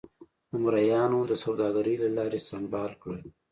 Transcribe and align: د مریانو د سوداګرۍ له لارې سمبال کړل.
د 0.49 0.51
مریانو 0.63 1.19
د 1.29 1.33
سوداګرۍ 1.43 1.95
له 2.03 2.09
لارې 2.17 2.39
سمبال 2.49 2.91
کړل. 3.01 3.23